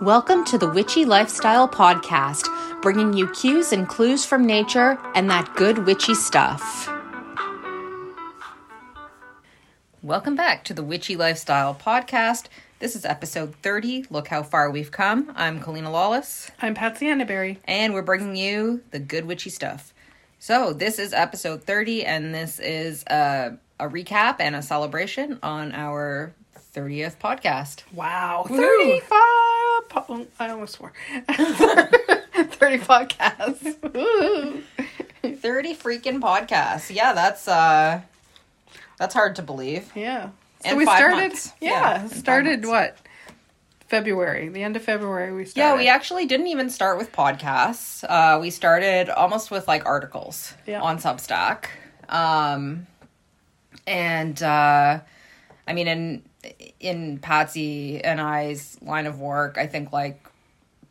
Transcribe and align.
Welcome 0.00 0.44
to 0.44 0.58
the 0.58 0.68
Witchy 0.70 1.04
Lifestyle 1.04 1.68
Podcast, 1.68 2.46
bringing 2.82 3.12
you 3.14 3.26
cues 3.30 3.72
and 3.72 3.88
clues 3.88 4.24
from 4.24 4.46
nature 4.46 4.96
and 5.14 5.28
that 5.30 5.52
good 5.56 5.86
witchy 5.86 6.14
stuff. 6.14 6.88
Welcome 10.02 10.36
back 10.36 10.62
to 10.64 10.74
the 10.74 10.84
Witchy 10.84 11.16
Lifestyle 11.16 11.74
Podcast. 11.74 12.46
This 12.78 12.94
is 12.94 13.04
episode 13.04 13.54
30. 13.56 14.06
Look 14.10 14.28
how 14.28 14.42
far 14.44 14.70
we've 14.70 14.92
come. 14.92 15.32
I'm 15.34 15.60
Kaleena 15.60 15.90
Lawless, 15.90 16.50
I'm 16.62 16.74
Patsy 16.74 17.06
Annaberry. 17.06 17.56
and 17.64 17.92
we're 17.92 18.02
bringing 18.02 18.36
you 18.36 18.82
the 18.92 19.00
good 19.00 19.24
witchy 19.24 19.50
stuff. 19.50 19.92
So, 20.38 20.72
this 20.72 21.00
is 21.00 21.12
episode 21.12 21.64
30, 21.64 22.04
and 22.04 22.32
this 22.32 22.60
is 22.60 23.02
a, 23.08 23.58
a 23.80 23.88
recap 23.88 24.36
and 24.38 24.54
a 24.54 24.62
celebration 24.62 25.40
on 25.42 25.72
our 25.72 26.32
30th 26.74 27.16
podcast. 27.18 27.82
Wow. 27.92 28.46
Woo. 28.48 28.56
35. 28.56 29.47
Po- 29.88 30.04
oh, 30.08 30.26
I 30.38 30.50
almost 30.50 30.74
swore. 30.74 30.92
30 31.28 32.78
podcasts. 32.78 33.92
Woo. 33.94 34.62
30 35.36 35.74
freaking 35.74 36.20
podcasts. 36.20 36.94
Yeah, 36.94 37.12
that's 37.12 37.48
uh 37.48 38.00
that's 38.98 39.14
hard 39.14 39.36
to 39.36 39.42
believe. 39.42 39.90
Yeah. 39.94 40.30
So 40.62 40.70
And 40.70 40.78
we 40.78 40.84
started, 40.84 41.16
months. 41.16 41.52
Yeah, 41.60 42.02
yeah, 42.02 42.06
started 42.08 42.66
what? 42.66 42.96
February. 43.88 44.48
The 44.48 44.62
end 44.62 44.76
of 44.76 44.82
February 44.82 45.32
we 45.32 45.44
started. 45.44 45.72
Yeah, 45.74 45.76
we 45.78 45.88
actually 45.88 46.26
didn't 46.26 46.48
even 46.48 46.68
start 46.70 46.98
with 46.98 47.12
podcasts. 47.12 48.04
Uh 48.08 48.38
we 48.40 48.50
started 48.50 49.08
almost 49.08 49.50
with 49.50 49.66
like 49.68 49.86
articles 49.86 50.54
Yeah. 50.66 50.80
on 50.80 50.98
Substack. 50.98 51.66
Um 52.08 52.86
and 53.86 54.42
uh 54.42 55.00
I 55.68 55.74
mean 55.74 55.86
in 55.86 56.22
in 56.80 57.18
Patsy 57.18 58.02
and 58.02 58.20
I's 58.20 58.78
line 58.82 59.06
of 59.06 59.20
work, 59.20 59.58
I 59.58 59.66
think 59.66 59.92
like 59.92 60.26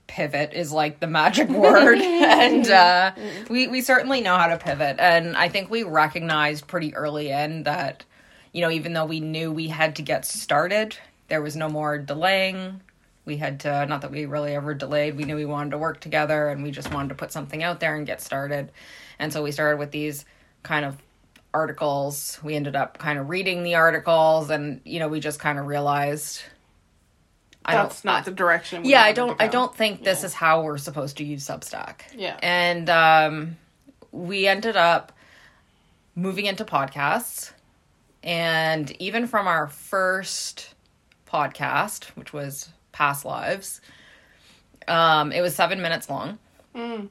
pivot 0.06 0.54
is 0.54 0.72
like 0.72 1.02
the 1.02 1.08
magic 1.08 1.50
word. 1.66 1.98
And 1.98 2.70
uh 2.70 3.12
we 3.50 3.68
we 3.68 3.82
certainly 3.82 4.22
know 4.22 4.38
how 4.38 4.48
to 4.48 4.58
pivot. 4.58 4.98
And 5.00 5.36
I 5.36 5.50
think 5.50 5.70
we 5.70 5.84
recognized 5.84 6.68
pretty 6.68 6.96
early 6.96 7.32
in 7.32 7.64
that 7.64 8.06
you 8.54 8.62
know 8.62 8.72
even 8.72 8.94
though 8.94 9.06
we 9.06 9.20
knew 9.20 9.52
we 9.52 9.68
had 9.68 9.98
to 9.98 10.02
get 10.04 10.26
started 10.26 10.98
there 11.28 11.42
was 11.42 11.56
no 11.56 11.70
more 11.70 11.98
delaying. 11.98 12.82
We 13.26 13.38
had 13.38 13.60
to 13.62 13.86
not 13.86 14.02
that 14.02 14.12
we 14.12 14.26
really 14.26 14.56
ever 14.56 14.74
delayed. 14.74 15.18
We 15.18 15.26
knew 15.26 15.36
we 15.36 15.46
wanted 15.46 15.72
to 15.72 15.78
work 15.78 16.00
together 16.00 16.48
and 16.48 16.64
we 16.64 16.72
just 16.72 16.94
wanted 16.94 17.10
to 17.10 17.16
put 17.16 17.32
something 17.32 17.64
out 17.64 17.80
there 17.80 17.96
and 17.96 18.06
get 18.08 18.22
started. 18.22 18.72
And 19.20 19.34
so 19.34 19.44
we 19.44 19.52
started 19.52 19.78
with 19.80 19.92
these 19.92 20.26
kind 20.64 20.86
of 20.86 20.98
articles. 21.58 22.40
We 22.44 22.56
ended 22.56 22.76
up 22.76 23.00
kind 23.00 23.18
of 23.18 23.30
reading 23.30 23.64
the 23.64 23.76
articles 23.76 24.50
and 24.52 24.80
you 24.86 25.00
know 25.00 25.08
we 25.08 25.20
just 25.20 25.40
kind 25.40 25.58
of 25.58 25.66
realized 25.66 26.42
I 27.66 27.74
That's 27.74 28.06
not 28.06 28.26
the 28.26 28.32
direction 28.32 28.84
we 28.84 28.92
yeah 28.92 29.04
i 29.04 29.12
don't 29.12 29.42
i 29.42 29.48
don't 29.48 29.76
think 29.76 30.04
this 30.04 30.24
is 30.24 30.34
how 30.34 30.62
we're 30.62 30.78
supposed 30.78 31.18
to 31.18 31.24
use 31.24 31.46
substack. 31.46 32.02
Yeah. 32.16 32.38
and 32.42 32.90
um 32.90 33.58
we 34.12 34.48
ended 34.48 34.78
up 34.78 35.12
moving 36.16 36.46
into 36.46 36.64
podcasts. 36.66 37.52
And 38.24 38.90
even 39.02 39.28
from 39.28 39.48
our 39.48 39.68
first 39.68 40.74
podcast 41.28 42.06
which 42.16 42.32
was 42.34 42.70
past 42.92 43.26
lives 43.26 43.82
um 44.88 45.32
it 45.32 45.42
was 45.42 45.56
seven 45.56 45.82
minutes 45.82 46.10
long. 46.10 46.40
Mm. 46.76 47.10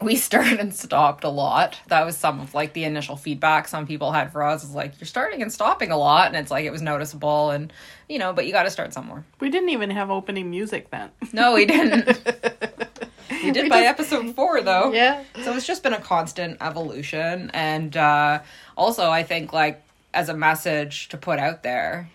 We 0.00 0.16
started 0.28 0.60
and 0.60 0.74
stopped 0.74 1.24
a 1.24 1.28
lot. 1.28 1.78
That 1.88 2.04
was 2.06 2.16
some 2.16 2.40
of 2.40 2.54
like 2.54 2.72
the 2.72 2.84
initial 2.84 3.16
feedback 3.16 3.68
some 3.68 3.86
people 3.86 4.12
had 4.12 4.32
for 4.32 4.42
us 4.42 4.62
is 4.64 4.74
like 4.74 4.98
you're 5.00 5.06
starting 5.06 5.42
and 5.42 5.52
stopping 5.52 5.90
a 5.90 5.96
lot 5.98 6.28
and 6.28 6.36
it's 6.36 6.50
like 6.50 6.64
it 6.64 6.70
was 6.70 6.82
noticeable 6.82 7.50
and 7.50 7.72
you 8.08 8.18
know, 8.18 8.32
but 8.32 8.46
you 8.46 8.52
got 8.52 8.62
to 8.62 8.70
start 8.70 8.92
somewhere. 8.94 9.24
We 9.40 9.50
didn't 9.50 9.68
even 9.70 9.90
have 9.90 10.10
opening 10.10 10.50
music 10.50 10.90
then. 10.90 11.10
No, 11.32 11.54
we 11.54 11.66
didn't. 11.66 12.06
we 13.30 13.50
did 13.50 13.64
We 13.64 13.68
by 13.68 13.82
just- 13.82 14.00
episode 14.12 14.34
4 14.34 14.62
though. 14.62 14.92
yeah. 14.92 15.24
So 15.44 15.54
it's 15.54 15.66
just 15.66 15.82
been 15.82 15.92
a 15.94 16.00
constant 16.00 16.58
evolution 16.60 17.50
and 17.52 17.96
uh 17.96 18.40
also 18.76 19.10
I 19.10 19.22
think 19.24 19.52
like 19.52 19.82
as 20.14 20.28
a 20.28 20.34
message 20.34 21.08
to 21.08 21.16
put 21.18 21.38
out 21.38 21.62
there, 21.62 22.08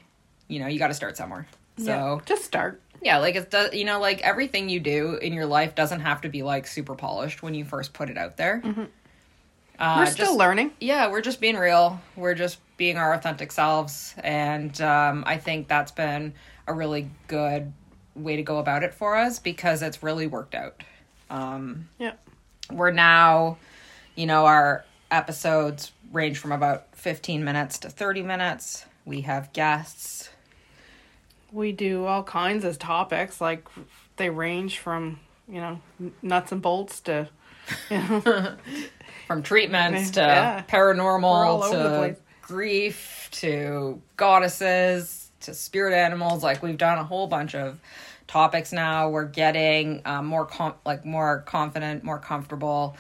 you 0.48 0.60
know, 0.60 0.68
you 0.68 0.80
got 0.80 0.88
to 0.88 0.94
start 0.96 1.16
somewhere. 1.18 1.48
So 1.78 1.86
yeah. 1.86 2.20
Just 2.26 2.44
start. 2.46 2.82
Yeah, 3.04 3.18
like 3.18 3.36
it's 3.36 3.46
do- 3.48 3.78
you 3.78 3.86
know, 3.86 4.00
like 4.00 4.22
everything 4.22 4.70
you 4.70 4.80
do 4.80 5.16
in 5.16 5.34
your 5.34 5.46
life 5.46 5.76
doesn't 5.76 6.00
have 6.02 6.22
to 6.22 6.30
be 6.30 6.42
like 6.44 6.66
super 6.68 6.96
polished 6.96 7.44
when 7.44 7.54
you 7.54 7.66
first 7.66 7.94
put 7.94 8.10
it 8.10 8.18
out 8.18 8.38
there. 8.38 8.62
Uh, 8.64 8.70
Mm-hmm. 8.70 10.00
We're 10.00 10.06
still 10.06 10.26
just- 10.28 10.38
learning. 10.38 10.72
Yeah, 10.80 11.10
we're 11.12 11.22
just 11.22 11.42
being 11.42 11.58
real. 11.58 12.00
We're 12.16 12.36
just 12.36 12.60
being 12.78 12.98
our 12.98 13.14
authentic 13.14 13.52
selves, 13.52 14.14
and 14.24 14.80
um, 14.82 15.24
I 15.28 15.38
think 15.38 15.68
that's 15.68 15.92
been 15.92 16.34
a 16.68 16.74
really 16.74 17.10
good 17.28 17.72
way 18.16 18.36
to 18.36 18.44
go 18.44 18.58
about 18.60 18.84
it 18.84 18.94
for 18.94 19.16
us 19.16 19.40
because 19.40 19.82
it's 19.82 20.02
really 20.04 20.28
worked 20.28 20.56
out. 20.56 20.82
Um, 21.30 21.90
Yeah. 22.00 22.14
we're 22.72 22.92
now, 22.92 23.58
you 24.16 24.26
know, 24.28 24.46
our 24.46 24.86
episodes 25.12 25.92
range 26.12 26.38
from 26.38 26.52
about 26.52 26.96
fifteen 26.96 27.44
minutes 27.44 27.80
to 27.80 27.90
thirty 27.90 28.22
minutes. 28.22 28.86
We 29.06 29.22
have 29.22 29.52
guests. 29.54 30.30
We 31.54 31.72
do 31.72 32.06
all 32.06 32.24
kinds 32.24 32.66
of 32.66 32.80
topics. 32.80 33.40
Like 33.40 33.68
they 34.18 34.30
range 34.30 34.80
from, 34.80 35.20
you 35.48 35.62
know, 35.62 35.80
nuts 36.22 36.52
and 36.52 36.62
bolts 36.62 37.00
to, 37.02 37.30
you 37.90 37.98
know, 37.98 38.56
from 39.28 39.44
treatments 39.44 40.12
to 40.12 40.22
Yeah. 40.22 40.64
Paranormal 40.68 41.72
to 41.72 42.16
grief 42.42 43.30
to 43.34 44.02
goddesses 44.18 45.32
to 45.42 45.54
spirit 45.54 45.94
animals. 45.94 46.44
Like 46.44 46.62
we've 46.64 46.78
done 46.78 46.98
a 46.98 47.04
whole 47.04 47.28
bunch 47.28 47.56
of 47.56 47.80
topics 48.28 48.72
now. 48.74 49.10
We're 49.10 49.26
getting 49.26 50.02
um, 50.06 50.26
more 50.26 50.46
com- 50.46 50.76
like 50.86 51.06
more 51.06 51.42
confident 51.46 52.04
more 52.04 52.20
comfortable. 52.20 52.98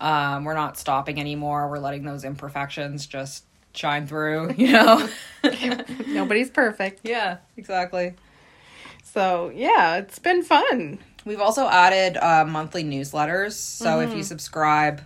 Um, 0.00 0.44
we're 0.44 0.54
not 0.54 0.76
stopping 0.76 1.20
anymore. 1.20 1.68
We're 1.68 1.78
letting 1.78 2.02
those 2.04 2.24
imperfections 2.24 3.06
just 3.06 3.44
shine 3.74 4.06
through 4.06 4.52
you 4.56 4.72
know 4.72 5.08
nobody's 6.08 6.50
perfect. 6.50 7.00
yeah 7.04 7.38
exactly 7.56 8.14
So 9.04 9.50
yeah, 9.54 9.96
it's 9.96 10.18
been 10.18 10.42
fun. 10.42 10.98
We've 11.26 11.40
also 11.40 11.68
added 11.68 12.16
uh, 12.16 12.44
monthly 12.46 12.82
newsletters. 12.82 13.52
So 13.52 14.00
if 14.00 14.14
you 14.16 14.22
subscribe 14.22 15.02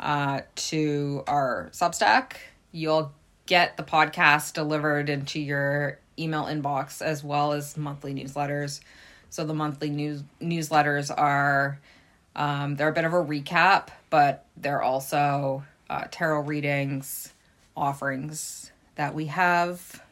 uh, 0.00 0.40
to 0.70 1.22
our 1.28 1.70
Substack, 1.72 2.32
you'll 2.72 3.12
get 3.46 3.76
the 3.76 3.82
podcast 3.84 4.54
delivered 4.54 5.08
into 5.08 5.40
your 5.40 5.98
email 6.18 6.44
inbox 6.44 7.00
as 7.00 7.22
well 7.22 7.52
as 7.52 7.76
monthly 7.76 8.12
newsletters. 8.12 8.80
So 9.30 9.44
the 9.44 9.54
monthly 9.54 9.90
news 9.90 10.22
newsletters 10.40 11.10
are 11.16 11.78
um, 12.34 12.76
they're 12.76 12.88
a 12.88 12.92
bit 12.92 13.04
of 13.04 13.12
a 13.12 13.24
recap, 13.24 13.88
but 14.10 14.44
they're 14.56 14.82
also 14.82 15.62
uh, 15.88 16.04
tarot 16.10 16.40
readings, 16.42 17.32
offerings 17.78 18.72
that 18.96 19.14
we 19.14 19.26
have. 19.26 20.02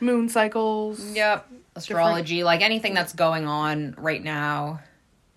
Moon 0.00 0.28
cycles. 0.28 1.04
Yep. 1.12 1.48
Astrology, 1.76 2.44
like 2.44 2.60
anything 2.60 2.94
that's 2.94 3.12
going 3.12 3.46
on 3.46 3.94
right 3.98 4.22
now 4.22 4.80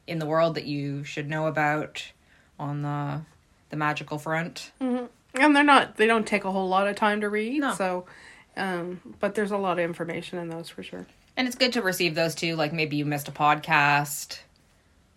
in 0.05 0.19
the 0.19 0.25
world 0.25 0.55
that 0.55 0.65
you 0.65 1.03
should 1.03 1.29
know 1.29 1.47
about 1.47 2.11
on 2.59 2.81
the 2.81 3.21
the 3.69 3.75
magical 3.75 4.17
front. 4.17 4.71
And 4.79 5.09
they're 5.55 5.63
not. 5.63 5.97
They 5.97 6.07
don't 6.07 6.25
take 6.25 6.45
a 6.45 6.51
whole 6.51 6.67
lot 6.67 6.87
of 6.87 6.95
time 6.95 7.21
to 7.21 7.29
read. 7.29 7.61
No. 7.61 7.73
So, 7.73 8.05
um, 8.55 9.01
but 9.19 9.35
there's 9.35 9.51
a 9.51 9.57
lot 9.57 9.79
of 9.79 9.85
information 9.85 10.39
in 10.39 10.49
those 10.49 10.69
for 10.69 10.83
sure. 10.83 11.05
And 11.35 11.47
it's 11.47 11.57
good 11.57 11.73
to 11.73 11.81
receive 11.81 12.15
those 12.15 12.33
too. 12.35 12.55
Like 12.55 12.73
maybe 12.73 12.95
you 12.95 13.05
missed 13.05 13.27
a 13.27 13.31
podcast 13.31 14.39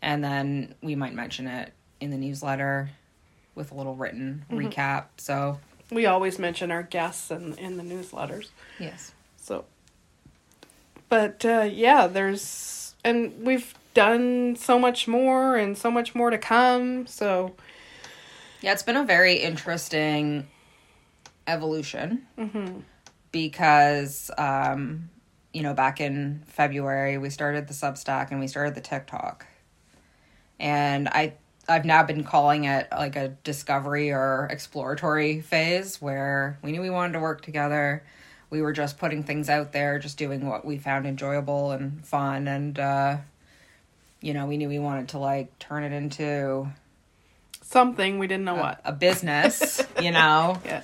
and 0.02 0.22
then 0.22 0.74
we 0.82 0.94
might 0.94 1.14
mention 1.14 1.46
it 1.46 1.72
in 2.00 2.10
the 2.10 2.16
newsletter 2.16 2.90
with 3.54 3.72
a 3.72 3.74
little 3.74 3.94
written 3.94 4.44
recap. 4.50 5.06
So, 5.16 5.58
We 5.90 6.06
always 6.06 6.38
mention 6.38 6.70
our 6.70 6.82
guests 6.82 7.30
in 7.30 7.54
in 7.58 7.76
the 7.76 7.82
newsletters. 7.82 8.48
yes. 8.78 9.12
So, 9.36 9.64
but 11.08 11.44
uh, 11.44 11.68
yeah, 11.70 12.06
there's 12.06 12.94
and 13.04 13.44
we've 13.44 13.74
done 13.94 14.54
so 14.56 14.78
much 14.78 15.08
more 15.08 15.56
and 15.56 15.76
so 15.76 15.90
much 15.90 16.14
more 16.14 16.30
to 16.30 16.38
come. 16.38 17.06
So 17.06 17.54
Yeah, 18.60 18.72
it's 18.72 18.82
been 18.84 18.96
a 18.96 19.04
very 19.04 19.34
interesting 19.34 20.46
evolution 21.46 22.26
because, 23.32 24.30
um, 24.38 25.10
you 25.52 25.62
know, 25.62 25.74
back 25.74 26.00
in 26.00 26.42
February 26.46 27.18
we 27.18 27.30
started 27.30 27.66
the 27.66 27.74
Substack 27.74 28.30
and 28.30 28.38
we 28.38 28.46
started 28.46 28.74
the 28.76 28.80
TikTok, 28.80 29.46
and 30.60 31.08
I 31.08 31.32
I've 31.70 31.84
now 31.84 32.02
been 32.02 32.24
calling 32.24 32.64
it 32.64 32.88
like 32.90 33.16
a 33.16 33.28
discovery 33.44 34.10
or 34.10 34.48
exploratory 34.50 35.40
phase 35.40 36.02
where 36.02 36.58
we 36.62 36.72
knew 36.72 36.80
we 36.80 36.90
wanted 36.90 37.12
to 37.14 37.20
work 37.20 37.42
together. 37.42 38.02
We 38.50 38.60
were 38.60 38.72
just 38.72 38.98
putting 38.98 39.22
things 39.22 39.48
out 39.48 39.72
there, 39.72 39.98
just 40.00 40.18
doing 40.18 40.46
what 40.46 40.64
we 40.64 40.78
found 40.78 41.06
enjoyable 41.06 41.70
and 41.70 42.04
fun, 42.04 42.48
and 42.48 42.78
uh, 42.78 43.18
you 44.20 44.34
know, 44.34 44.46
we 44.46 44.56
knew 44.56 44.68
we 44.68 44.78
wanted 44.78 45.08
to 45.10 45.18
like 45.18 45.58
turn 45.58 45.84
it 45.84 45.92
into 45.92 46.68
something 47.62 48.18
we 48.18 48.26
didn't 48.26 48.44
know 48.44 48.56
a, 48.56 48.60
what. 48.60 48.80
a 48.84 48.92
business, 48.92 49.82
you 50.02 50.10
know? 50.10 50.60
Yeah. 50.64 50.82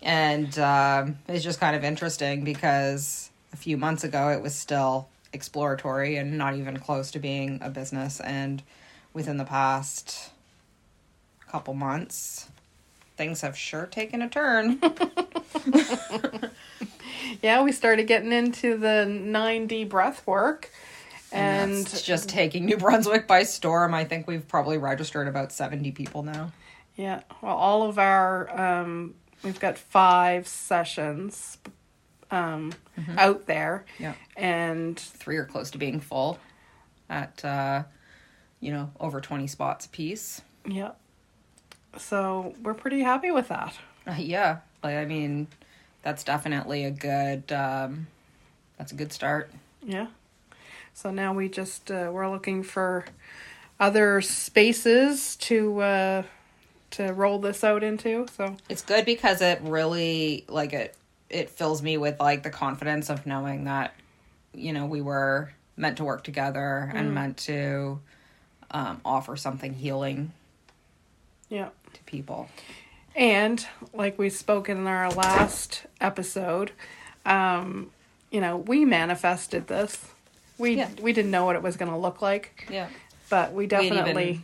And 0.00 0.58
um, 0.58 1.18
it's 1.26 1.42
just 1.42 1.58
kind 1.58 1.74
of 1.74 1.82
interesting 1.84 2.44
because 2.44 3.30
a 3.52 3.56
few 3.56 3.76
months 3.76 4.04
ago 4.04 4.30
it 4.30 4.40
was 4.40 4.54
still 4.54 5.08
exploratory 5.32 6.16
and 6.16 6.38
not 6.38 6.54
even 6.54 6.78
close 6.78 7.10
to 7.10 7.18
being 7.18 7.58
a 7.60 7.68
business. 7.68 8.20
And 8.20 8.62
within 9.12 9.36
the 9.36 9.44
past 9.44 10.30
couple 11.48 11.74
months, 11.74 12.48
things 13.16 13.40
have 13.40 13.56
sure 13.56 13.86
taken 13.86 14.22
a 14.22 14.28
turn. 14.28 14.80
Yeah, 17.42 17.62
we 17.62 17.72
started 17.72 18.06
getting 18.06 18.32
into 18.32 18.76
the 18.76 19.06
9D 19.06 19.88
breath 19.88 20.26
work. 20.26 20.70
and 21.30 21.70
And, 21.72 21.80
it's 21.80 22.02
just 22.02 22.28
taking 22.28 22.64
New 22.64 22.76
Brunswick 22.76 23.26
by 23.28 23.42
storm. 23.44 23.94
I 23.94 24.04
think 24.04 24.26
we've 24.26 24.46
probably 24.48 24.78
registered 24.78 25.28
about 25.28 25.52
70 25.52 25.92
people 25.92 26.22
now. 26.22 26.52
yeah, 26.96 27.20
well, 27.42 27.54
all 27.56 27.88
of 27.88 27.98
our, 27.98 28.50
um, 28.58 29.14
we've 29.44 29.60
got 29.60 29.78
five 29.78 30.48
sessions 30.48 31.58
um, 32.30 32.72
out 33.16 33.46
there. 33.46 33.84
Yeah. 34.00 34.14
And 34.36 34.98
Three 34.98 35.36
are 35.36 35.44
close 35.44 35.70
to 35.72 35.78
being 35.78 36.00
full 36.00 36.38
at, 37.08 37.44
uh, 37.44 37.84
you 38.60 38.72
know, 38.72 38.90
over 39.00 39.20
20 39.20 39.46
spots 39.46 39.86
a 39.86 39.88
piece. 39.88 40.42
yeah. 40.66 40.92
So 41.96 42.54
we're 42.62 42.74
pretty 42.74 43.00
happy 43.00 43.30
with 43.30 43.48
that. 43.48 43.74
Uh, 44.06 44.14
yeah, 44.18 44.58
like 44.82 44.96
I 44.96 45.04
mean, 45.04 45.48
that's 46.02 46.22
definitely 46.22 46.84
a 46.84 46.90
good. 46.90 47.50
Um, 47.50 48.06
that's 48.76 48.92
a 48.92 48.94
good 48.94 49.12
start. 49.12 49.50
Yeah. 49.82 50.08
So 50.94 51.10
now 51.10 51.32
we 51.32 51.48
just 51.48 51.90
uh, 51.90 52.10
we're 52.12 52.30
looking 52.30 52.62
for 52.62 53.04
other 53.80 54.20
spaces 54.20 55.36
to 55.36 55.80
uh, 55.80 56.22
to 56.92 57.12
roll 57.12 57.38
this 57.38 57.64
out 57.64 57.82
into. 57.82 58.26
So 58.36 58.56
It's 58.68 58.82
good 58.82 59.04
because 59.04 59.40
it 59.40 59.60
really 59.62 60.44
like 60.48 60.72
it. 60.72 60.94
It 61.30 61.50
fills 61.50 61.82
me 61.82 61.96
with 61.96 62.20
like 62.20 62.42
the 62.42 62.50
confidence 62.50 63.10
of 63.10 63.26
knowing 63.26 63.64
that, 63.64 63.94
you 64.54 64.72
know, 64.72 64.86
we 64.86 65.00
were 65.00 65.52
meant 65.76 65.98
to 65.98 66.04
work 66.04 66.24
together 66.24 66.90
and 66.94 67.14
meant 67.14 67.36
to 67.38 68.00
um, 68.70 69.00
offer 69.04 69.36
something 69.36 69.74
healing 69.74 70.32
yeah. 71.48 71.68
to 71.92 72.02
people. 72.04 72.48
And 73.16 73.64
like 73.92 74.18
we 74.18 74.30
spoke 74.30 74.68
in 74.68 74.86
our 74.86 75.10
last 75.10 75.84
episode, 76.00 76.72
um, 77.26 77.90
you 78.30 78.40
know, 78.40 78.56
we 78.56 78.84
manifested 78.84 79.66
this. 79.66 80.12
We 80.58 80.76
Yeah. 80.76 80.88
we 81.00 81.12
didn't 81.12 81.30
know 81.30 81.44
what 81.44 81.56
it 81.56 81.62
was 81.62 81.76
going 81.76 81.90
to 81.90 81.96
look 81.96 82.20
like, 82.22 82.66
Yeah. 82.70 82.88
but 83.30 83.52
we 83.52 83.64
even- 83.64 83.88
definitely 83.88 84.40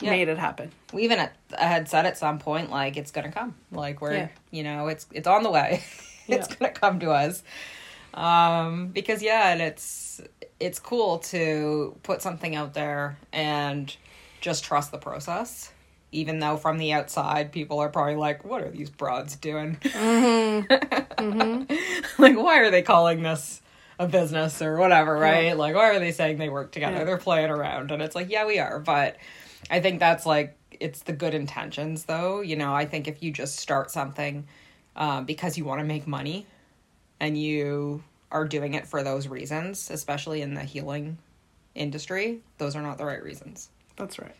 Yeah. 0.00 0.10
made 0.10 0.28
it 0.28 0.38
happen. 0.38 0.72
we 0.92 1.02
even 1.04 1.28
had 1.56 1.88
said 1.88 2.06
at 2.06 2.16
some 2.18 2.38
point 2.40 2.68
like 2.70 2.96
it's 2.96 3.10
gonna 3.12 3.30
come 3.30 3.54
like 3.70 4.00
we're 4.00 4.14
Yeah. 4.14 4.28
you 4.50 4.64
know 4.64 4.88
it's 4.88 5.06
it's 5.12 5.28
on 5.28 5.42
the 5.44 5.50
way 5.50 5.84
it's 6.26 6.48
Yeah. 6.48 6.54
gonna 6.58 6.72
come 6.72 6.98
to 7.00 7.10
us 7.12 7.44
um 8.14 8.88
because 8.88 9.22
yeah 9.22 9.52
and 9.52 9.60
it's 9.62 10.20
it's 10.60 10.78
cool 10.78 11.18
to 11.18 11.96
put 12.02 12.22
something 12.22 12.54
out 12.54 12.74
there 12.74 13.18
and 13.32 13.96
just 14.40 14.62
trust 14.64 14.92
the 14.92 14.98
process. 14.98 15.72
Even 16.12 16.40
though 16.40 16.56
from 16.56 16.78
the 16.78 16.92
outside 16.92 17.52
people 17.52 17.78
are 17.78 17.88
probably 17.88 18.16
like 18.16 18.44
what 18.44 18.62
are 18.62 18.70
these 18.70 18.90
broads 18.90 19.36
doing? 19.36 19.78
Like 22.18 22.36
why 22.36 22.60
are 22.60 22.70
they 22.70 22.82
calling 22.82 23.22
this 23.22 23.62
a 23.98 24.06
business 24.06 24.60
or 24.62 24.76
whatever 24.76 25.14
right? 25.16 25.56
Like 25.56 25.74
why 25.74 25.90
are 25.90 25.98
they 25.98 26.12
saying 26.12 26.38
they 26.38 26.48
work 26.48 26.72
together? 26.72 26.98
Yeah. 26.98 27.04
they're 27.04 27.18
playing 27.18 27.50
around. 27.50 27.90
And 27.90 28.02
it's 28.02 28.14
like 28.14 28.30
yeah 28.30 28.46
we 28.46 28.58
are. 28.58 28.78
But 28.78 29.16
i 29.70 29.80
think 29.80 30.00
that's 30.00 30.26
like 30.26 30.56
it's 30.70 31.02
the 31.02 31.12
good 31.12 31.34
intentions 31.34 32.04
though. 32.04 32.40
You 32.40 32.56
know 32.56 32.74
i 32.74 32.84
think 32.84 33.06
if 33.08 33.22
you 33.22 33.30
just 33.32 33.56
start 33.56 33.90
something 33.90 34.46
um, 34.96 35.24
because 35.24 35.56
you 35.56 35.64
want 35.64 35.80
to 35.80 35.84
make 35.84 36.06
money 36.06 36.46
and 37.20 37.38
you 37.38 38.02
are 38.30 38.44
doing 38.44 38.74
it 38.74 38.86
for 38.86 39.02
those 39.02 39.28
reasons 39.28 39.90
especially 39.90 40.42
in 40.42 40.54
the 40.54 40.62
healing 40.64 41.18
industry 41.74 42.40
those 42.58 42.74
are 42.76 42.82
not 42.82 42.98
the 42.98 43.04
right 43.04 43.22
reasons 43.22 43.68
That's 43.96 44.18
right. 44.18 44.34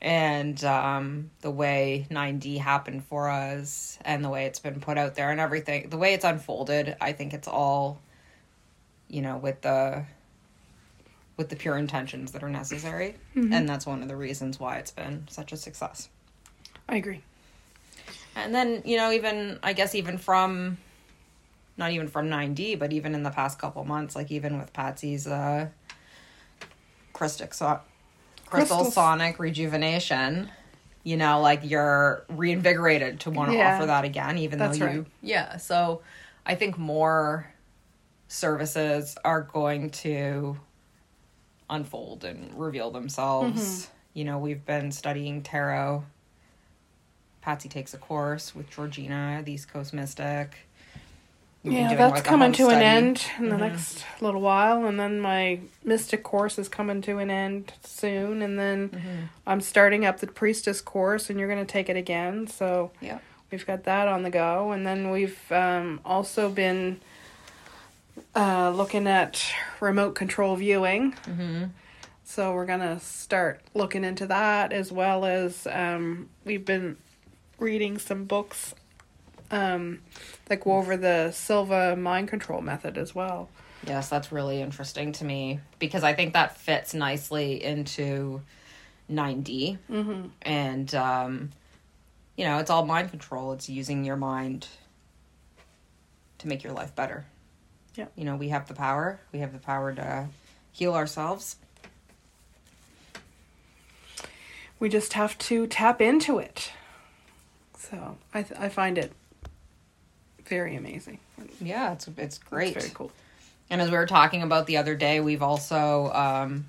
and 0.00 0.62
um, 0.64 1.30
the 1.40 1.50
way 1.50 2.06
9D 2.10 2.58
happened 2.58 3.04
for 3.04 3.28
us 3.28 3.98
and 4.04 4.24
the 4.24 4.28
way 4.28 4.44
it's 4.46 4.60
been 4.60 4.80
put 4.80 4.96
out 4.96 5.14
there 5.16 5.30
and 5.30 5.40
everything, 5.40 5.88
the 5.88 5.96
way 5.96 6.14
it's 6.14 6.24
unfolded, 6.24 6.96
I 7.00 7.12
think 7.12 7.34
it's 7.34 7.48
all, 7.48 8.00
you 9.08 9.22
know, 9.22 9.36
with 9.38 9.60
the 9.62 10.04
with 11.36 11.48
the 11.48 11.56
pure 11.56 11.76
intentions 11.76 12.32
that 12.32 12.42
are 12.42 12.48
necessary, 12.48 13.14
and 13.34 13.68
that's 13.68 13.86
one 13.86 14.02
of 14.02 14.08
the 14.08 14.16
reasons 14.16 14.58
why 14.60 14.76
it's 14.78 14.90
been 14.90 15.26
such 15.28 15.52
a 15.52 15.56
success. 15.56 16.08
I 16.88 16.96
agree. 16.96 17.22
And 18.36 18.54
then 18.54 18.82
you 18.84 18.96
know, 18.96 19.10
even 19.12 19.58
I 19.62 19.72
guess 19.72 19.94
even 19.94 20.18
from, 20.18 20.78
not 21.78 21.92
even 21.92 22.08
from 22.08 22.28
9D, 22.28 22.78
but 22.78 22.92
even 22.92 23.14
in 23.14 23.22
the 23.22 23.30
past 23.30 23.58
couple 23.58 23.84
months, 23.84 24.14
like 24.16 24.30
even 24.30 24.58
with 24.58 24.72
Patsy's 24.72 25.26
uh, 25.26 25.68
Crystic 27.12 27.54
so- 27.54 27.80
Crystal 28.46 28.76
Crystals. 28.78 28.94
Sonic 28.94 29.38
Rejuvenation, 29.38 30.50
you 31.04 31.16
know, 31.16 31.40
like 31.40 31.60
you're 31.62 32.24
reinvigorated 32.28 33.20
to 33.20 33.30
want 33.30 33.50
to 33.52 33.56
Yeah. 33.56 33.76
offer 33.76 33.86
that 33.86 34.04
again, 34.04 34.38
even 34.38 34.58
That's 34.58 34.78
though 34.78 34.86
you, 34.86 34.98
right. 35.00 35.06
yeah. 35.22 35.56
So 35.58 36.02
I 36.46 36.54
think 36.54 36.78
more 36.78 37.52
services 38.26 39.16
are 39.24 39.42
going 39.42 39.90
to 39.90 40.58
unfold 41.70 42.24
and 42.24 42.58
reveal 42.58 42.90
themselves. 42.90 43.60
Mm-hmm. 43.86 43.90
You 44.14 44.24
know, 44.24 44.38
we've 44.38 44.64
been 44.64 44.90
studying 44.90 45.42
tarot. 45.42 46.04
Patsy 47.42 47.68
takes 47.68 47.94
a 47.94 47.98
course 47.98 48.54
with 48.54 48.68
Georgina, 48.70 49.42
the 49.44 49.52
East 49.52 49.70
Coast 49.72 49.92
Mystic. 49.94 50.56
Yeah, 51.72 51.94
that's 51.94 52.14
like, 52.14 52.24
coming 52.24 52.52
to 52.52 52.68
an 52.68 52.82
end 52.82 53.24
in 53.38 53.48
the 53.48 53.56
Mhm. 53.56 53.60
next 53.60 54.04
little 54.20 54.40
while, 54.40 54.84
and 54.86 54.98
then 54.98 55.20
my 55.20 55.60
mystic 55.84 56.22
course 56.22 56.58
is 56.58 56.68
coming 56.68 57.00
to 57.02 57.18
an 57.18 57.30
end 57.30 57.72
soon, 57.84 58.42
and 58.42 58.58
then 58.58 58.88
Mm-hmm. 58.90 59.24
I'm 59.46 59.60
starting 59.60 60.04
up 60.04 60.18
the 60.20 60.26
priestess 60.26 60.80
course, 60.80 61.30
and 61.30 61.38
you're 61.38 61.48
going 61.48 61.64
to 61.64 61.70
take 61.72 61.88
it 61.88 61.96
again. 61.96 62.46
So 62.46 62.90
Yeah. 63.00 63.18
we've 63.50 63.66
got 63.66 63.84
that 63.84 64.08
on 64.08 64.22
the 64.22 64.30
go, 64.30 64.70
and 64.72 64.86
then 64.86 65.10
we've 65.10 65.40
um, 65.52 66.00
also 66.04 66.48
been 66.50 67.00
uh, 68.34 68.70
looking 68.70 69.06
at 69.06 69.42
remote 69.80 70.14
control 70.14 70.56
viewing. 70.56 71.12
Mm-hmm. 71.26 71.64
So 72.24 72.52
we're 72.52 72.66
gonna 72.66 73.00
start 73.00 73.62
looking 73.74 74.04
into 74.04 74.26
that 74.26 74.72
as 74.72 74.92
well 74.92 75.24
as 75.24 75.66
um, 75.70 76.28
we've 76.44 76.64
been 76.64 76.96
reading 77.58 77.96
some 77.98 78.24
books 78.24 78.74
um, 79.50 80.00
that 80.46 80.60
go 80.60 80.72
over 80.72 80.96
the 80.96 81.30
Silva 81.32 81.96
mind 81.96 82.28
control 82.28 82.60
method 82.60 82.98
as 82.98 83.14
well. 83.14 83.48
Yes, 83.86 84.08
that's 84.08 84.32
really 84.32 84.60
interesting 84.60 85.12
to 85.12 85.24
me 85.24 85.60
because 85.78 86.02
I 86.02 86.12
think 86.12 86.32
that 86.34 86.56
fits 86.56 86.94
nicely 86.94 87.62
into 87.62 88.42
9D. 89.10 89.78
Mm-hmm. 89.90 90.26
And, 90.42 90.94
um, 90.94 91.50
you 92.36 92.44
know, 92.44 92.58
it's 92.58 92.70
all 92.70 92.84
mind 92.84 93.10
control. 93.10 93.52
It's 93.52 93.68
using 93.68 94.04
your 94.04 94.16
mind 94.16 94.66
to 96.38 96.48
make 96.48 96.62
your 96.62 96.72
life 96.72 96.94
better. 96.94 97.26
Yeah. 97.94 98.06
You 98.16 98.24
know, 98.24 98.36
we 98.36 98.48
have 98.48 98.68
the 98.68 98.74
power. 98.74 99.20
We 99.32 99.40
have 99.40 99.52
the 99.52 99.58
power 99.58 99.92
to 99.94 100.28
heal 100.72 100.94
ourselves. 100.94 101.56
We 104.78 104.88
just 104.88 105.14
have 105.14 105.36
to 105.38 105.66
tap 105.66 106.00
into 106.00 106.38
it. 106.38 106.72
So 107.76 108.16
I 108.32 108.42
th- 108.42 108.60
I 108.60 108.68
find 108.68 108.96
it 108.98 109.12
very 110.48 110.76
amazing. 110.76 111.18
Yeah, 111.60 111.92
it's 111.92 112.08
it's 112.16 112.38
great. 112.38 112.76
It's 112.76 112.84
very 112.86 112.94
cool. 112.94 113.12
And 113.70 113.80
as 113.80 113.90
we 113.90 113.96
were 113.96 114.06
talking 114.06 114.42
about 114.42 114.66
the 114.66 114.78
other 114.78 114.94
day, 114.94 115.20
we've 115.20 115.42
also 115.42 116.10
um, 116.12 116.66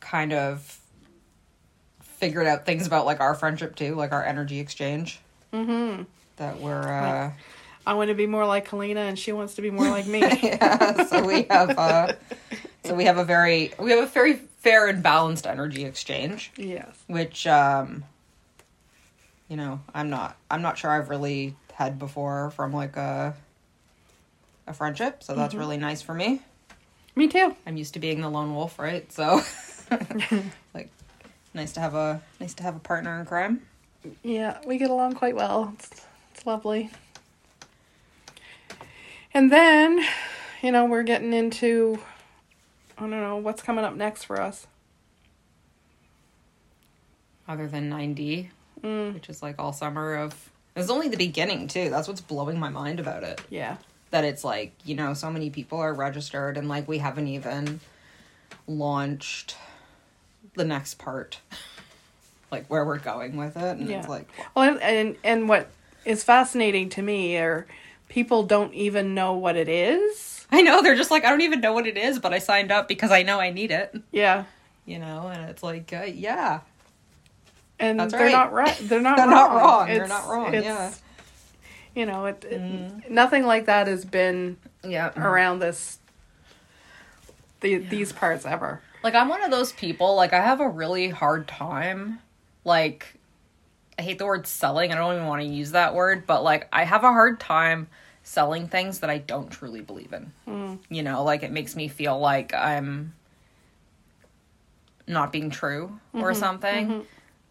kind 0.00 0.32
of 0.32 0.80
figured 2.00 2.46
out 2.46 2.66
things 2.66 2.86
about 2.86 3.06
like 3.06 3.20
our 3.20 3.34
friendship 3.34 3.76
too, 3.76 3.94
like 3.94 4.12
our 4.12 4.24
energy 4.24 4.60
exchange. 4.60 5.20
Mm-hmm. 5.52 6.02
That 6.36 6.60
we're 6.60 6.88
uh, 6.88 7.32
I 7.86 7.94
want 7.94 8.08
to 8.08 8.14
be 8.14 8.26
more 8.26 8.46
like 8.46 8.68
Kaleena, 8.68 9.08
and 9.08 9.18
she 9.18 9.32
wants 9.32 9.54
to 9.56 9.62
be 9.62 9.70
more 9.70 9.88
like 9.88 10.06
me. 10.06 10.20
yeah. 10.42 11.04
So 11.04 11.24
we 11.24 11.42
have 11.50 11.78
uh, 11.78 12.12
so 12.84 12.94
we 12.94 13.04
have 13.04 13.18
a 13.18 13.24
very 13.24 13.72
we 13.78 13.90
have 13.90 14.04
a 14.04 14.06
very 14.06 14.34
fair 14.34 14.88
and 14.88 15.02
balanced 15.02 15.46
energy 15.46 15.84
exchange, 15.84 16.52
yes. 16.56 16.88
which 17.06 17.46
um, 17.46 18.04
you 19.48 19.56
know 19.56 19.80
I'm 19.94 20.10
not 20.10 20.36
I'm 20.50 20.62
not 20.62 20.78
sure 20.78 20.90
I've 20.90 21.08
really 21.08 21.56
had 21.84 21.98
before 21.98 22.50
from 22.50 22.72
like 22.72 22.96
a 22.96 23.34
a 24.66 24.72
friendship. 24.72 25.22
So 25.22 25.34
that's 25.34 25.54
really 25.54 25.76
nice 25.76 26.02
for 26.02 26.14
me. 26.14 26.40
Me 27.16 27.28
too. 27.28 27.54
I'm 27.66 27.76
used 27.76 27.94
to 27.94 28.00
being 28.00 28.20
the 28.20 28.28
lone 28.28 28.54
wolf, 28.54 28.78
right? 28.78 29.10
So, 29.12 29.42
like, 30.74 30.88
nice 31.52 31.72
to 31.72 31.80
have 31.80 31.94
a 31.94 32.22
nice 32.40 32.54
to 32.54 32.62
have 32.62 32.76
a 32.76 32.78
partner 32.78 33.18
in 33.20 33.26
crime. 33.26 33.62
Yeah, 34.22 34.58
we 34.66 34.78
get 34.78 34.90
along 34.90 35.14
quite 35.14 35.36
well. 35.36 35.74
It's, 35.74 36.06
it's 36.34 36.46
lovely. 36.46 36.90
And 39.34 39.50
then, 39.50 40.04
you 40.62 40.72
know, 40.72 40.84
we're 40.84 41.04
getting 41.04 41.32
into, 41.32 41.98
I 42.98 43.02
don't 43.02 43.10
know, 43.10 43.36
what's 43.36 43.62
coming 43.62 43.84
up 43.84 43.94
next 43.94 44.24
for 44.24 44.40
us. 44.40 44.66
Other 47.48 47.66
than 47.66 47.90
9D, 47.90 48.48
Mm, 48.82 49.14
which 49.14 49.28
is 49.28 49.42
like 49.42 49.56
all 49.60 49.72
summer 49.72 50.14
of. 50.14 50.50
It's 50.74 50.90
only 50.90 51.08
the 51.08 51.16
beginning 51.16 51.68
too. 51.68 51.90
That's 51.90 52.08
what's 52.08 52.20
blowing 52.20 52.58
my 52.58 52.68
mind 52.70 52.98
about 53.00 53.22
it. 53.24 53.40
yeah. 53.50 53.76
that 54.10 54.24
it's 54.24 54.44
like, 54.44 54.72
you 54.84 54.94
know, 54.94 55.14
so 55.14 55.30
many 55.30 55.48
people 55.50 55.78
are 55.78 55.92
registered 55.94 56.56
and 56.58 56.68
like 56.68 56.86
we 56.86 56.98
haven't 56.98 57.28
even 57.28 57.80
launched 58.66 59.56
the 60.54 60.64
next 60.64 60.94
part. 60.98 61.40
like 62.50 62.66
where 62.68 62.84
we're 62.84 62.98
going 62.98 63.36
with 63.36 63.56
it. 63.56 63.78
And 63.78 63.88
Yeah. 63.88 63.98
it's 64.00 64.08
like 64.08 64.28
Well, 64.54 64.78
and 64.82 65.16
and 65.24 65.48
what 65.48 65.68
is 66.04 66.22
fascinating 66.24 66.88
to 66.90 67.02
me 67.02 67.36
are 67.38 67.66
people 68.08 68.42
don't 68.42 68.74
even 68.74 69.14
know 69.14 69.32
what 69.34 69.56
it 69.56 69.68
is. 69.68 70.46
I 70.50 70.60
know 70.60 70.82
they're 70.82 70.96
just 70.96 71.10
like 71.10 71.24
I 71.24 71.30
don't 71.30 71.40
even 71.40 71.60
know 71.62 71.72
what 71.72 71.86
it 71.86 71.96
is, 71.96 72.18
but 72.18 72.34
I 72.34 72.38
signed 72.38 72.70
up 72.70 72.88
because 72.88 73.10
I 73.10 73.22
know 73.22 73.40
I 73.40 73.48
need 73.50 73.70
it, 73.70 73.94
Yeah, 74.10 74.44
you 74.84 74.98
know, 74.98 75.28
and 75.32 75.48
it's 75.48 75.62
like 75.62 75.92
uh, 75.94 76.02
yeah. 76.04 76.60
And 77.82 77.98
That's 78.00 78.12
they're 78.12 78.22
right. 78.22 78.32
not 78.32 78.52
right. 78.52 78.78
They're 78.80 79.00
not. 79.00 79.16
They're 79.16 79.26
wrong. 79.26 79.34
not 79.54 79.56
wrong. 79.56 79.86
They're 79.88 80.06
not 80.08 80.28
wrong. 80.28 80.54
it's- 80.54 80.64
Yeah. 80.64 80.92
You 81.94 82.06
know, 82.06 82.24
it, 82.26 82.44
it- 82.48 82.60
Mm. 82.60 83.10
nothing 83.10 83.44
like 83.44 83.66
that 83.66 83.86
has 83.86 84.04
been 84.04 84.56
Yeah. 84.82 85.10
around 85.16 85.58
this. 85.58 85.98
The, 87.60 87.76
These 87.78 88.12
parts 88.12 88.46
ever. 88.46 88.80
Like 89.02 89.14
I'm 89.14 89.28
one 89.28 89.42
of 89.42 89.50
those 89.50 89.72
people, 89.72 90.14
like 90.14 90.32
I 90.32 90.40
have 90.40 90.60
a 90.60 90.68
really 90.68 91.08
hard 91.10 91.46
time 91.48 92.20
like 92.64 93.14
I 93.98 94.02
hate 94.02 94.18
the 94.18 94.26
word 94.26 94.46
selling. 94.46 94.92
I 94.92 94.94
don't 94.96 95.14
even 95.14 95.26
want 95.26 95.42
to 95.42 95.48
use 95.48 95.72
that 95.72 95.94
word, 95.94 96.26
but 96.26 96.42
like 96.42 96.68
I 96.72 96.84
have 96.84 97.04
a 97.04 97.12
hard 97.12 97.40
time 97.40 97.88
selling 98.22 98.68
things 98.68 99.00
that 99.00 99.10
I 99.10 99.18
don't 99.18 99.50
truly 99.50 99.80
believe 99.80 100.12
in. 100.12 100.32
Mm. 100.48 100.78
You 100.88 101.02
know, 101.02 101.24
like 101.24 101.42
it 101.42 101.50
makes 101.50 101.74
me 101.76 101.88
feel 101.88 102.18
like 102.18 102.54
I'm 102.54 103.12
not 105.06 105.32
being 105.32 105.50
true 105.50 105.98
or 106.14 106.30
mm-hmm. 106.30 106.40
something. 106.40 106.86
Mm-hmm. 106.88 107.00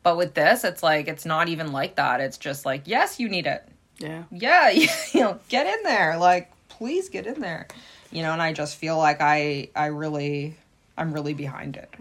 But 0.03 0.17
with 0.17 0.33
this, 0.33 0.63
it's 0.63 0.81
like 0.81 1.07
it's 1.07 1.25
not 1.25 1.47
even 1.49 1.71
like 1.71 1.95
that. 1.95 2.21
It's 2.21 2.37
just 2.37 2.65
like, 2.65 2.83
yes, 2.85 3.19
you 3.19 3.29
need 3.29 3.45
it. 3.45 3.67
Yeah. 3.99 4.23
Yeah, 4.31 4.69
you 5.13 5.21
know, 5.21 5.39
get 5.49 5.67
in 5.67 5.83
there. 5.83 6.17
Like, 6.17 6.51
please 6.69 7.09
get 7.09 7.27
in 7.27 7.39
there. 7.39 7.67
You 8.11 8.23
know, 8.23 8.33
and 8.33 8.41
I 8.41 8.51
just 8.53 8.75
feel 8.77 8.97
like 8.97 9.21
I 9.21 9.69
I 9.75 9.87
really 9.87 10.55
I'm 10.97 11.13
really 11.13 11.33
behind 11.33 11.77
it. 11.77 11.93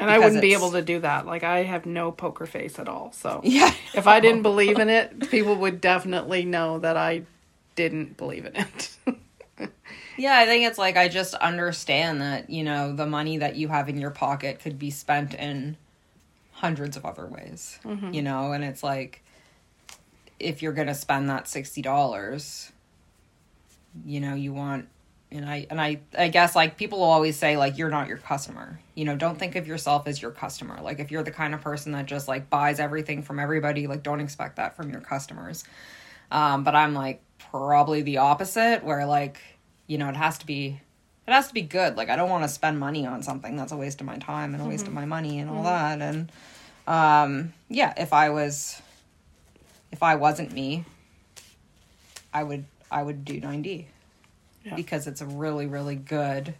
And 0.00 0.08
I 0.10 0.18
wouldn't 0.18 0.40
be 0.40 0.52
able 0.52 0.70
to 0.72 0.82
do 0.82 1.00
that. 1.00 1.26
Like 1.26 1.42
I 1.42 1.64
have 1.64 1.84
no 1.84 2.12
poker 2.12 2.46
face 2.46 2.78
at 2.78 2.88
all. 2.88 3.12
So 3.12 3.40
Yeah. 3.44 3.72
if 3.94 4.06
I 4.06 4.20
didn't 4.20 4.42
believe 4.42 4.78
in 4.78 4.88
it, 4.88 5.30
people 5.30 5.56
would 5.56 5.80
definitely 5.80 6.44
know 6.44 6.78
that 6.78 6.96
I 6.96 7.22
didn't 7.74 8.16
believe 8.16 8.46
in 8.46 8.56
it. 8.56 8.90
Yeah, 10.16 10.36
I 10.36 10.46
think 10.46 10.64
it's 10.66 10.78
like 10.78 10.96
I 10.96 11.06
just 11.08 11.34
understand 11.34 12.20
that, 12.22 12.50
you 12.50 12.64
know, 12.64 12.92
the 12.92 13.06
money 13.06 13.38
that 13.38 13.54
you 13.54 13.68
have 13.68 13.88
in 13.88 13.98
your 13.98 14.10
pocket 14.10 14.58
could 14.60 14.76
be 14.78 14.90
spent 14.90 15.32
in 15.34 15.76
hundreds 16.60 16.96
of 16.96 17.04
other 17.04 17.26
ways. 17.26 17.78
You 18.12 18.22
know, 18.22 18.52
and 18.52 18.64
it's 18.64 18.82
like 18.82 19.22
if 20.38 20.62
you're 20.62 20.72
going 20.72 20.88
to 20.88 20.94
spend 20.94 21.30
that 21.30 21.44
$60, 21.44 22.70
you 24.04 24.20
know, 24.20 24.34
you 24.34 24.52
want 24.52 24.88
and 25.30 25.44
I 25.44 25.66
and 25.68 25.78
I 25.80 26.00
I 26.16 26.28
guess 26.28 26.56
like 26.56 26.78
people 26.78 27.00
will 27.00 27.06
always 27.06 27.36
say 27.36 27.56
like 27.56 27.76
you're 27.76 27.90
not 27.90 28.08
your 28.08 28.16
customer. 28.16 28.80
You 28.94 29.04
know, 29.04 29.14
don't 29.14 29.38
think 29.38 29.56
of 29.56 29.66
yourself 29.66 30.06
as 30.08 30.22
your 30.22 30.30
customer. 30.30 30.80
Like 30.80 31.00
if 31.00 31.10
you're 31.10 31.22
the 31.22 31.30
kind 31.30 31.54
of 31.54 31.60
person 31.60 31.92
that 31.92 32.06
just 32.06 32.28
like 32.28 32.48
buys 32.48 32.80
everything 32.80 33.22
from 33.22 33.38
everybody, 33.38 33.86
like 33.86 34.02
don't 34.02 34.20
expect 34.20 34.56
that 34.56 34.74
from 34.74 34.90
your 34.90 35.00
customers. 35.00 35.64
Um, 36.30 36.64
but 36.64 36.74
I'm 36.74 36.94
like 36.94 37.20
probably 37.50 38.02
the 38.02 38.18
opposite, 38.18 38.82
where 38.82 39.04
like 39.04 39.40
you 39.86 39.98
know 39.98 40.08
it 40.08 40.16
has 40.16 40.38
to 40.38 40.46
be 40.46 40.80
it 41.28 41.32
has 41.32 41.48
to 41.48 41.54
be 41.54 41.62
good. 41.62 41.96
Like 41.96 42.08
I 42.08 42.16
don't 42.16 42.30
want 42.30 42.44
to 42.44 42.48
spend 42.48 42.80
money 42.80 43.06
on 43.06 43.22
something 43.22 43.54
that's 43.56 43.70
a 43.72 43.76
waste 43.76 44.00
of 44.00 44.06
my 44.06 44.16
time 44.16 44.54
and 44.54 44.62
a 44.62 44.66
waste 44.66 44.86
of 44.86 44.94
my 44.94 45.04
money 45.04 45.38
and 45.38 45.50
all 45.50 45.62
that. 45.64 46.00
And 46.00 46.32
um, 46.86 47.52
yeah, 47.68 47.92
if 47.96 48.12
I 48.12 48.30
was 48.30 48.80
if 49.92 50.02
I 50.02 50.14
wasn't 50.16 50.52
me, 50.52 50.84
I 52.32 52.42
would 52.42 52.64
I 52.90 53.02
would 53.02 53.24
do 53.24 53.40
9D 53.40 53.84
Yeah. 54.64 54.74
because 54.74 55.06
it's 55.06 55.20
a 55.20 55.26
really 55.26 55.66
really 55.66 55.96
good 55.96 56.54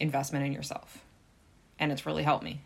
investment 0.00 0.46
in 0.46 0.52
yourself, 0.52 1.04
and 1.78 1.92
it's 1.92 2.06
really 2.06 2.22
helped 2.22 2.44
me. 2.44 2.60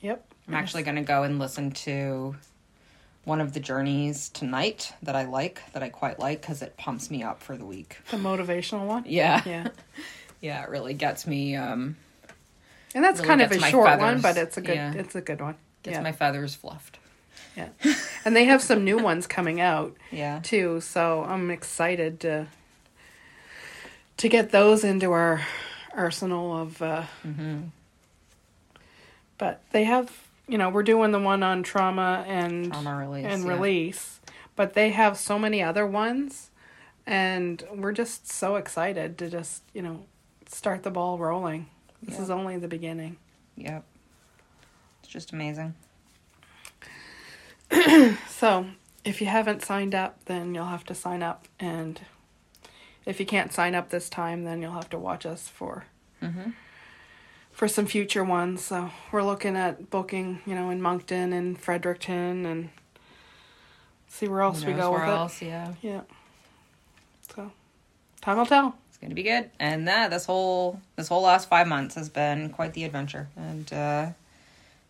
yep. 0.00 0.24
I'm 0.46 0.54
actually 0.54 0.82
going 0.82 0.96
to 0.96 1.02
go 1.02 1.24
and 1.24 1.38
listen 1.38 1.72
to 1.72 2.34
one 3.28 3.40
of 3.42 3.52
the 3.52 3.60
journeys 3.60 4.30
tonight 4.30 4.92
that 5.02 5.14
I 5.14 5.24
like, 5.24 5.60
that 5.74 5.82
I 5.82 5.90
quite 5.90 6.18
like, 6.18 6.40
because 6.40 6.62
it 6.62 6.76
pumps 6.78 7.10
me 7.10 7.22
up 7.22 7.42
for 7.42 7.56
the 7.58 7.64
week. 7.66 7.98
The 8.10 8.16
motivational 8.16 8.86
one. 8.86 9.04
Yeah. 9.06 9.42
Yeah. 9.46 9.68
Yeah, 10.40 10.62
it 10.62 10.68
really 10.70 10.94
gets 10.94 11.26
me, 11.26 11.56
um, 11.56 11.96
And 12.94 13.02
that's 13.04 13.18
Really 13.18 13.28
kind 13.28 13.42
of 13.42 13.50
a 13.50 13.58
short 13.58 13.98
one, 13.98 14.20
but 14.20 14.36
it's 14.36 14.56
a 14.56 14.60
good 14.60 14.76
Yeah. 14.76 14.92
it's 14.94 15.16
a 15.16 15.20
good 15.20 15.40
one. 15.40 15.56
gets 15.82 15.96
yeah. 15.96 16.00
my 16.00 16.12
feathers 16.12 16.54
fluffed. 16.54 16.98
yeah. 17.56 17.70
And 18.24 18.36
they 18.36 18.44
have 18.44 18.62
some 18.62 18.84
new 18.84 18.98
ones 19.10 19.26
coming 19.26 19.60
out 19.60 19.96
Yeah. 20.12 20.38
too, 20.44 20.80
so 20.80 21.24
I'm 21.24 21.50
excited 21.50 22.20
to 22.20 22.46
to 24.18 24.28
get 24.28 24.50
those 24.52 24.84
into 24.84 25.10
our 25.12 25.44
arsenal 25.92 26.56
of 26.56 26.80
uh 26.80 27.02
Mm-hmm. 27.26 27.58
but 29.38 29.60
they 29.72 29.84
have 29.84 30.12
you 30.48 30.58
know, 30.58 30.68
we're 30.70 30.82
doing 30.82 31.12
the 31.12 31.18
one 31.20 31.42
on 31.42 31.62
trauma 31.62 32.24
and 32.26 32.72
Trauma 32.72 32.96
release. 32.96 33.26
and 33.26 33.44
yeah. 33.44 33.48
release, 33.52 34.20
but 34.56 34.74
they 34.74 34.90
have 34.90 35.16
so 35.18 35.38
many 35.38 35.62
other 35.62 35.86
ones 35.86 36.50
and 37.06 37.62
we're 37.74 37.92
just 37.92 38.30
so 38.30 38.56
excited 38.56 39.16
to 39.18 39.30
just, 39.30 39.62
you 39.72 39.82
know, 39.82 40.04
start 40.46 40.82
the 40.82 40.90
ball 40.90 41.18
rolling. 41.18 41.66
This 42.02 42.16
Yeah. 42.16 42.22
is 42.22 42.30
only 42.30 42.56
the 42.58 42.68
beginning. 42.68 43.16
Yep. 43.56 43.84
It's 45.02 45.08
just 45.12 45.32
amazing. 45.32 45.74
So, 48.28 48.66
if 49.04 49.20
you 49.20 49.26
haven't 49.26 49.62
signed 49.64 49.94
up, 49.94 50.24
then 50.26 50.54
you'll 50.54 50.66
have 50.66 50.84
to 50.84 50.94
sign 50.94 51.22
up. 51.22 51.48
And 51.58 52.00
if 53.04 53.18
you 53.20 53.26
can't 53.26 53.52
sign 53.52 53.74
up 53.74 53.90
this 53.90 54.08
time, 54.08 54.44
then 54.44 54.62
you'll 54.62 54.72
have 54.72 54.90
to 54.90 54.98
watch 54.98 55.26
us 55.26 55.48
for 55.48 55.84
Mm-hmm. 56.22 56.50
For 57.58 57.66
some 57.66 57.86
future 57.86 58.22
ones. 58.22 58.62
So 58.62 58.88
we're 59.10 59.24
looking 59.24 59.56
at 59.56 59.90
booking, 59.90 60.40
you 60.46 60.54
know, 60.54 60.70
in 60.70 60.80
Moncton 60.80 61.32
and 61.32 61.60
Fredericton, 61.60 62.46
and 62.46 62.70
see 64.06 64.28
where 64.28 64.42
else 64.42 64.64
we 64.64 64.72
go 64.74 64.92
where 64.92 65.00
with 65.00 65.08
else, 65.08 65.42
yeah. 65.42 65.70
it. 65.70 65.76
Yeah. 65.82 66.00
So, 67.34 67.50
time 68.20 68.38
will 68.38 68.46
tell. 68.46 68.78
It's 68.88 68.98
gonna 68.98 69.16
be 69.16 69.24
good. 69.24 69.50
And 69.58 69.88
that 69.88 70.10
this 70.10 70.24
whole 70.24 70.80
this 70.94 71.08
whole 71.08 71.22
last 71.22 71.48
five 71.48 71.66
months 71.66 71.96
has 71.96 72.08
been 72.08 72.50
quite 72.50 72.74
the 72.74 72.84
adventure. 72.84 73.28
And 73.36 73.72
uh 73.72 74.10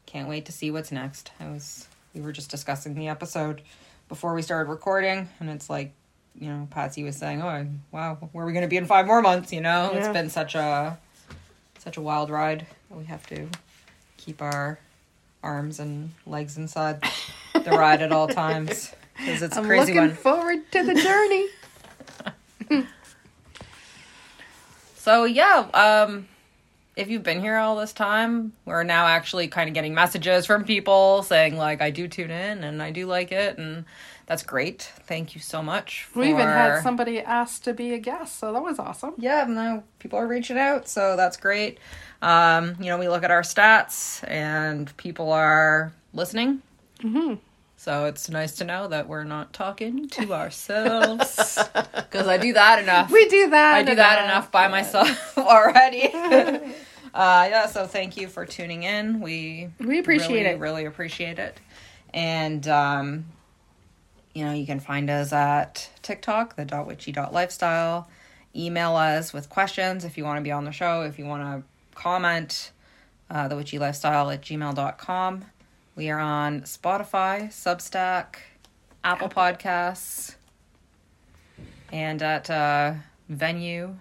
can't 0.04 0.28
wait 0.28 0.44
to 0.46 0.52
see 0.52 0.70
what's 0.70 0.92
next. 0.92 1.32
I 1.40 1.48
was 1.48 1.88
we 2.14 2.20
were 2.20 2.32
just 2.32 2.50
discussing 2.50 2.94
the 2.94 3.08
episode 3.08 3.62
before 4.10 4.34
we 4.34 4.42
started 4.42 4.70
recording 4.70 5.30
and 5.40 5.48
it's 5.48 5.70
like, 5.70 5.92
you 6.38 6.48
know, 6.48 6.68
Patsy 6.70 7.02
was 7.02 7.16
saying, 7.16 7.40
Oh 7.40 7.66
wow, 7.92 8.18
where 8.32 8.44
are 8.44 8.46
we 8.46 8.52
gonna 8.52 8.68
be 8.68 8.76
in 8.76 8.84
five 8.84 9.06
more 9.06 9.22
months, 9.22 9.54
you 9.54 9.62
know? 9.62 9.90
it's 9.94 10.08
been 10.08 10.28
such 10.28 10.54
a 10.54 10.98
such 11.88 11.96
a 11.96 12.02
wild 12.02 12.28
ride 12.28 12.66
that 12.90 12.98
we 12.98 13.06
have 13.06 13.26
to 13.26 13.48
keep 14.18 14.42
our 14.42 14.78
arms 15.42 15.80
and 15.80 16.12
legs 16.26 16.58
inside 16.58 17.02
the 17.54 17.70
ride 17.70 18.02
at 18.02 18.12
all 18.12 18.28
times. 18.44 18.92
Because 19.16 19.40
it's 19.40 19.56
a 19.56 19.60
I'm 19.60 19.64
crazy 19.64 19.94
looking 19.94 20.08
one. 20.08 20.14
forward 20.14 20.70
to 20.72 20.84
the 20.84 20.94
journey. 20.94 21.46
So 24.96 25.24
yeah, 25.24 25.66
um, 25.72 26.28
if 26.94 27.08
you've 27.08 27.22
been 27.22 27.40
here 27.40 27.56
all 27.56 27.76
this 27.76 27.94
time, 27.94 28.52
we're 28.66 28.82
now 28.82 29.06
actually 29.06 29.48
kind 29.48 29.66
of 29.70 29.72
getting 29.72 29.94
messages 29.94 30.44
from 30.44 30.64
people 30.64 31.22
saying 31.22 31.56
like, 31.56 31.80
"I 31.80 31.88
do 31.88 32.08
tune 32.08 32.30
in 32.30 32.62
and 32.62 32.82
I 32.82 32.90
do 32.90 33.06
like 33.06 33.32
it," 33.32 33.56
and 33.56 33.86
that's 34.28 34.42
great. 34.42 34.82
Thank 34.82 35.34
you 35.34 35.40
so 35.40 35.62
much. 35.62 36.04
For... 36.04 36.20
we 36.20 36.28
even 36.28 36.46
had 36.46 36.82
somebody 36.82 37.18
ask 37.18 37.62
to 37.62 37.72
be 37.72 37.94
a 37.94 37.98
guest, 37.98 38.38
so 38.38 38.52
that 38.52 38.62
was 38.62 38.78
awesome. 38.78 39.14
Yeah, 39.16 39.44
no, 39.48 39.82
people 39.98 40.18
are 40.18 40.26
reaching 40.26 40.58
out, 40.58 40.86
so 40.86 41.16
that's 41.16 41.38
great. 41.38 41.78
Um, 42.20 42.76
you 42.78 42.86
know, 42.86 42.98
we 42.98 43.08
look 43.08 43.24
at 43.24 43.30
our 43.30 43.40
stats 43.40 44.22
and 44.28 44.94
people 44.98 45.32
are 45.32 45.94
listening. 46.12 46.60
hmm 47.00 47.34
So 47.78 48.04
it's 48.04 48.28
nice 48.28 48.52
to 48.56 48.64
know 48.64 48.86
that 48.88 49.08
we're 49.08 49.24
not 49.24 49.54
talking 49.54 50.10
to 50.10 50.34
ourselves 50.34 51.58
because 51.96 52.28
I 52.28 52.36
do 52.36 52.52
that 52.52 52.82
enough. 52.82 53.10
We 53.10 53.26
do 53.30 53.48
that. 53.48 53.74
I 53.76 53.82
do 53.82 53.94
that 53.94 54.24
enough 54.26 54.52
by 54.52 54.68
myself 54.68 55.38
already. 55.38 56.10
uh, 56.12 56.60
yeah, 57.14 57.64
so 57.66 57.86
thank 57.86 58.18
you 58.18 58.28
for 58.28 58.44
tuning 58.44 58.82
in. 58.82 59.20
We 59.20 59.70
We 59.80 60.00
appreciate 60.00 60.42
really, 60.42 60.50
it. 60.50 60.58
Really 60.58 60.84
appreciate 60.84 61.38
it. 61.38 61.58
And 62.12 62.66
um, 62.68 63.24
you 64.38 64.44
know, 64.44 64.52
you 64.52 64.66
can 64.66 64.78
find 64.78 65.10
us 65.10 65.32
at 65.32 65.90
TikTok, 66.00 66.54
the 66.54 66.64
dot 66.64 66.86
witchy 66.86 67.10
dot 67.10 67.32
lifestyle. 67.32 68.08
Email 68.54 68.94
us 68.94 69.32
with 69.32 69.48
questions 69.48 70.04
if 70.04 70.16
you 70.16 70.22
want 70.22 70.38
to 70.38 70.42
be 70.42 70.52
on 70.52 70.64
the 70.64 70.70
show, 70.70 71.02
if 71.02 71.18
you 71.18 71.26
want 71.26 71.42
to 71.42 72.00
comment, 72.00 72.70
uh, 73.28 73.48
the 73.48 73.56
witchy 73.56 73.80
lifestyle 73.80 74.30
at 74.30 74.42
gmail.com. 74.42 75.44
We 75.96 76.08
are 76.10 76.20
on 76.20 76.62
Spotify, 76.62 77.48
Substack, 77.48 78.36
Apple 79.02 79.28
Podcasts, 79.28 80.36
and 81.90 82.22
at 82.22 82.48
uh, 82.48 82.94
Venue 83.28 83.96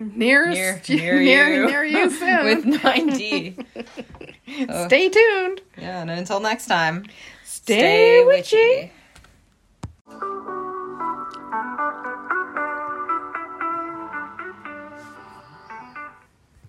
Nearest, 0.00 0.88
near, 0.88 1.14
near, 1.20 1.20
near, 1.20 1.54
you, 1.54 1.66
near 1.66 1.84
you 1.84 2.10
soon. 2.10 2.44
with 2.44 2.64
9D. 2.64 3.66
Stay 4.86 5.08
tuned. 5.10 5.60
yeah, 5.76 6.00
and 6.00 6.10
until 6.10 6.40
next 6.40 6.66
time, 6.66 7.04
Stay 7.44 8.24
witchy. 8.24 8.92